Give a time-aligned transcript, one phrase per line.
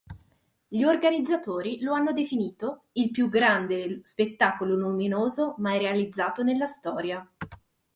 [0.67, 7.23] Gli organizzatori lo hanno definito "il più grande spettacolo luminoso mai realizzato nella storia".